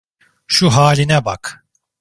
Şu 0.47 0.69
haline 0.69 1.25
bak. 1.25 1.65